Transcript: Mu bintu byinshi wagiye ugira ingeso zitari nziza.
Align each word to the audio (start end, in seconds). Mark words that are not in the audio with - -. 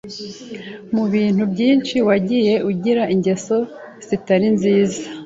Mu 0.95 1.03
bintu 1.13 1.43
byinshi 1.53 1.95
wagiye 2.07 2.53
ugira 2.69 3.03
ingeso 3.13 3.57
zitari 4.07 4.47
nziza. 4.55 5.01